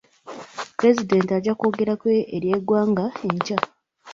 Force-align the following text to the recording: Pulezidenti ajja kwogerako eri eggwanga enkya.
Pulezidenti 0.77 1.31
ajja 1.37 1.53
kwogerako 1.59 2.07
eri 2.35 2.47
eggwanga 2.57 3.05
enkya. 3.27 3.57